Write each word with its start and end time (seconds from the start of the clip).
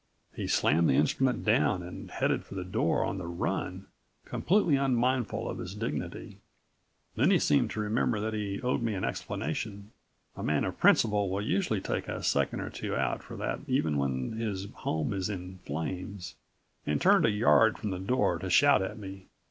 He 0.33 0.47
slammed 0.47 0.89
the 0.89 0.95
instrument 0.95 1.45
down 1.45 1.83
and 1.83 2.09
headed 2.09 2.43
for 2.43 2.55
the 2.55 2.63
door 2.63 3.03
on 3.05 3.19
the 3.19 3.27
run, 3.27 3.85
completely 4.25 4.75
unmindful 4.75 5.47
of 5.47 5.59
his 5.59 5.75
dignity. 5.75 6.39
Then 7.15 7.29
he 7.29 7.37
seemed 7.37 7.69
to 7.69 7.79
remember 7.81 8.19
that 8.19 8.33
he 8.33 8.59
owed 8.63 8.81
me 8.81 8.95
an 8.95 9.03
explanation 9.03 9.91
a 10.35 10.41
man 10.41 10.63
of 10.63 10.79
principle 10.79 11.29
will 11.29 11.43
usually 11.43 11.81
take 11.81 12.07
a 12.07 12.23
second 12.23 12.61
or 12.61 12.71
two 12.71 12.95
out 12.95 13.21
for 13.21 13.37
that 13.37 13.59
even 13.67 13.95
when 13.97 14.31
his 14.31 14.65
home 14.73 15.13
is 15.13 15.29
in 15.29 15.59
flames 15.67 16.33
and 16.83 16.99
turned 16.99 17.27
a 17.27 17.29
yard 17.29 17.77
from 17.77 17.91
the 17.91 17.99
door 17.99 18.39
to 18.39 18.49
shout 18.49 18.81
at 18.81 18.97
me. 18.97 19.27